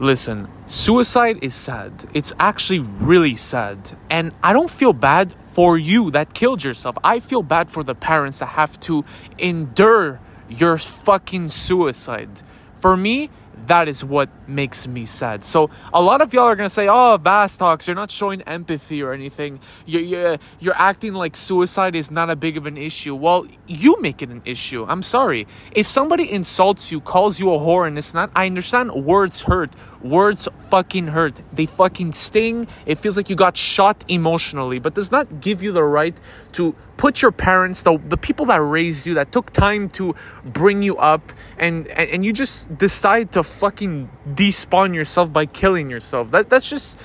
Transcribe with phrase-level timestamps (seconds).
[0.00, 1.92] Listen, suicide is sad.
[2.14, 3.96] It's actually really sad.
[4.10, 6.96] And I don't feel bad for you that killed yourself.
[7.04, 9.04] I feel bad for the parents that have to
[9.38, 10.18] endure
[10.48, 12.42] your fucking suicide.
[12.74, 13.30] For me,
[13.66, 15.42] that is what makes me sad.
[15.42, 19.12] So a lot of y'all are gonna say, "Oh, Vasstalks, you're not showing empathy or
[19.12, 19.60] anything.
[19.86, 24.00] You're, you're you're acting like suicide is not a big of an issue." Well, you
[24.00, 24.84] make it an issue.
[24.88, 25.46] I'm sorry.
[25.72, 29.72] If somebody insults you, calls you a whore, and it's not, I understand words hurt.
[30.04, 31.34] Words fucking hurt.
[31.50, 32.66] They fucking sting.
[32.84, 36.14] It feels like you got shot emotionally, but does not give you the right
[36.52, 40.82] to put your parents, the, the people that raised you, that took time to bring
[40.82, 46.30] you up, and, and, and you just decide to fucking despawn yourself by killing yourself.
[46.32, 46.98] That, that's just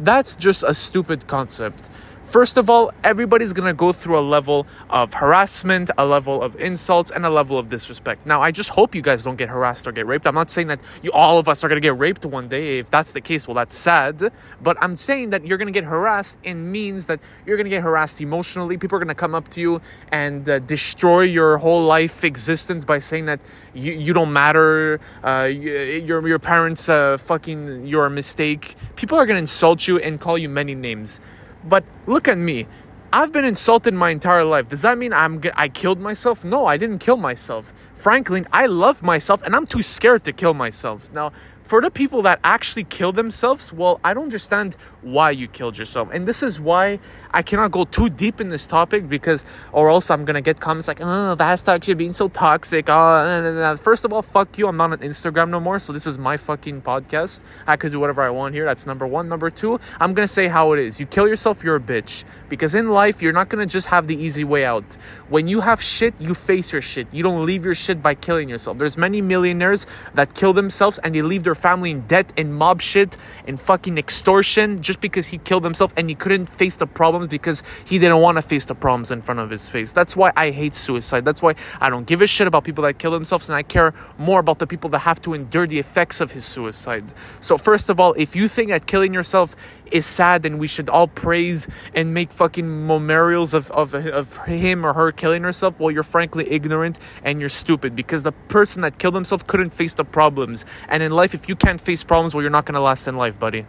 [0.00, 1.90] that's just a stupid concept.
[2.26, 7.12] First of all, everybody's gonna go through a level of harassment, a level of insults,
[7.12, 8.26] and a level of disrespect.
[8.26, 10.26] Now, I just hope you guys don't get harassed or get raped.
[10.26, 12.80] I'm not saying that you all of us are gonna get raped one day.
[12.80, 14.32] If that's the case, well, that's sad.
[14.60, 18.20] But I'm saying that you're gonna get harassed and means that you're gonna get harassed
[18.20, 18.76] emotionally.
[18.76, 22.98] People are gonna come up to you and uh, destroy your whole life existence by
[22.98, 23.40] saying that
[23.72, 28.74] you, you don't matter, uh, your your parents uh, fucking you're a mistake.
[28.96, 31.20] People are gonna insult you and call you many names.
[31.68, 32.66] But look at me.
[33.12, 34.68] I've been insulted my entire life.
[34.68, 36.44] Does that mean I'm I killed myself?
[36.44, 37.72] No, I didn't kill myself.
[37.94, 41.10] Frankly, I love myself and I'm too scared to kill myself.
[41.12, 41.32] Now,
[41.66, 46.08] for the people that actually kill themselves, well, I don't understand why you killed yourself.
[46.12, 47.00] And this is why
[47.32, 50.86] I cannot go too deep in this topic because, or else I'm gonna get comments
[50.86, 52.86] like, oh, that's you're being so toxic.
[52.88, 54.68] Oh, First of all, fuck you.
[54.68, 55.80] I'm not on Instagram no more.
[55.80, 57.42] So this is my fucking podcast.
[57.66, 58.64] I could do whatever I want here.
[58.64, 59.28] That's number one.
[59.28, 61.00] Number two, I'm gonna say how it is.
[61.00, 62.24] You kill yourself, you're a bitch.
[62.48, 64.94] Because in life, you're not gonna just have the easy way out.
[65.28, 67.12] When you have shit, you face your shit.
[67.12, 68.78] You don't leave your shit by killing yourself.
[68.78, 72.80] There's many millionaires that kill themselves and they leave their family in debt and mob
[72.80, 73.16] shit
[73.46, 77.62] and fucking extortion just because he killed himself and he couldn't face the problems because
[77.84, 79.92] he didn't want to face the problems in front of his face.
[79.92, 81.24] That's why I hate suicide.
[81.24, 83.94] That's why I don't give a shit about people that kill themselves and I care
[84.18, 87.12] more about the people that have to endure the effects of his suicide.
[87.40, 89.56] So, first of all, if you think that killing yourself
[89.92, 94.84] is sad and we should all praise and make fucking memorials of, of, of him
[94.84, 98.98] or her killing herself, well, you're frankly ignorant and you're stupid because the person that
[98.98, 100.64] killed himself couldn't face the problems.
[100.88, 103.16] And in life, if you can't face problems, well, you're not going to last in
[103.16, 103.66] life, buddy.